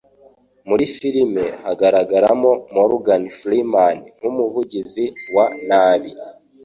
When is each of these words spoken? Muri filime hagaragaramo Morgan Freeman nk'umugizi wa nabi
Muri 0.67 0.85
filime 0.95 1.45
hagaragaramo 1.65 2.51
Morgan 2.75 3.23
Freeman 3.37 3.97
nk'umugizi 4.19 5.05
wa 5.35 5.45
nabi 5.67 6.11